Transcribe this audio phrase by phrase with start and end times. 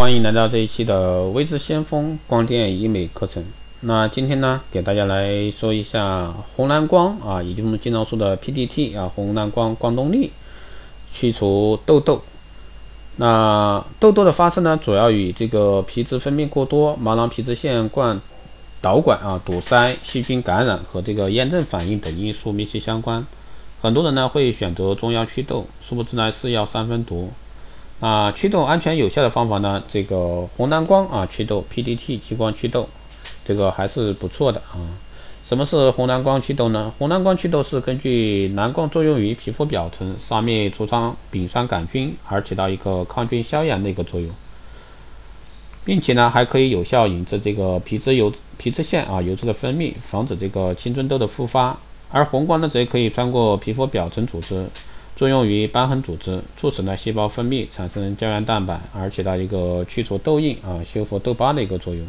[0.00, 3.44] 欢迎来到这一期的微之先锋光电医美课程。
[3.80, 10.30] 那今天呢，给大家来说一下红蓝光啊，也就是我们经常说的 PDT 啊，红蓝光光动力，
[11.12, 12.22] 去除痘痘。
[13.16, 18.18] 那痘痘的发生呢，主要与这个皮脂分泌过多、毛囊皮脂腺管
[18.80, 23.26] 导管啊堵塞、细菌感染和这个炎症反应等因素密切相关。
[23.82, 27.30] 很多人呢会选择中药祛痘，殊不知呢是药三分毒。
[28.00, 32.88] 啊，祛痘安全有效的方法呢，这个红蓝光啊祛痘 PDT 激光祛痘，
[33.44, 34.80] 这个还是不错的啊。
[35.46, 36.90] 什么是红蓝光祛痘呢？
[36.96, 44.30] 红蓝光祛痘是根据蓝光作用于皮肤表层，杀灭痤疮丙酸杆菌，而起到一个抗菌消炎的一个作用，
[45.84, 51.76] 并且呢还可以有效抑制这个皮脂油皮脂腺啊油脂的分泌，防止这个青春痘的复发。
[52.10, 54.66] 而红光呢，则可以穿过皮肤表层组织，
[55.20, 62.02] 作用于瘢痕组织，促使呢细胞分泌产生胶原蛋白，而起到一个去除痘印啊、修复痘疤的一个作用。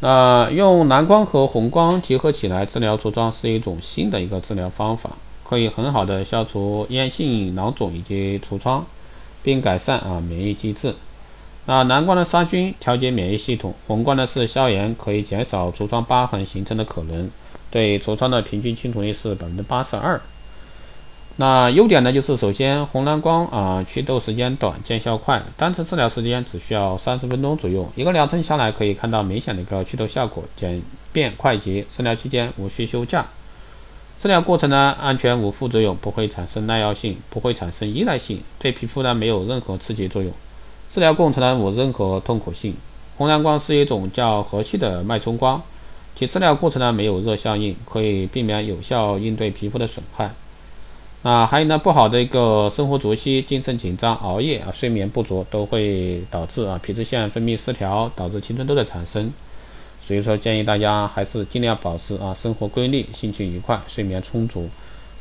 [0.00, 5.10] 那用蓝光和红光结合起来治疗痤疮是一种新的一个治疗方法，
[5.44, 8.86] 可以很好的消除炎性囊肿以及痤疮，
[9.42, 10.94] 并改善啊免疫机制。
[11.66, 17.30] 那蓝光的杀菌调节免疫系统，红光呢是消炎，可以减少痤疮疤痕形成的可能。
[17.70, 20.18] 对痤疮的平均清除率是百分之八十二。
[21.36, 30.80] 那优点呢，就是首先红蓝光啊祛痘时间短，见效快，单次治疗时间只需要三十分钟左右，一个疗程下来可以看到明显的一个祛痘效果，简
[31.10, 31.84] 便快捷。
[31.90, 33.26] 治疗期间无需休假。
[34.20, 40.30] 治疗过程呢安全无副作用，不会产生耐药性，不会产生依赖性，对皮肤呢没有任何刺激作用。
[40.90, 42.76] 治疗过程呢无任何痛苦性。
[43.16, 45.60] 红蓝光是一种较和气的脉冲光。
[46.14, 50.30] 其治疗过程呢没有热效应，可以避免有效应对皮肤的损害。
[51.22, 59.32] 啊还有呢，不好的一个生活作息、精神紧张、熬夜啊、睡眠不足都会导致啊皮脂腺分泌失调，导致青春痘的产生。
[60.04, 64.68] 所以说建议大家还是尽量保持啊生活规律、心情愉快、睡眠充足。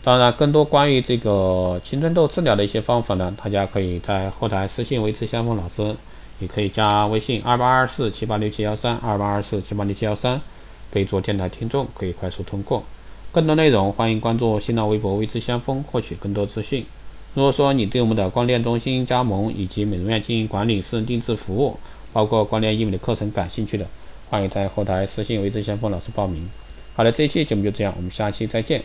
[0.03, 5.95] 当然，更多关于这个青春痘治疗的一些方法呢，大家可以在后台私信维持相锋老师，
[6.39, 10.41] 也可以加微信二八二四七八六七幺三二八二四七八六七幺三。
[10.89, 12.83] 备注电台听众可以快速通过，
[13.33, 16.85] 更多内容欢迎关注新浪微博“未知先锋”获取更多资讯。
[17.33, 21.77] 如果说你对我们的光电中心加盟以及美容院经营管理、私人定制服务，
[22.11, 23.85] 包括光电医美的课程感兴趣的，
[24.29, 26.45] 欢迎在后台私信“未知先锋”老师报名。
[26.93, 28.83] 好了，这一期节目就这样，我们下期再见。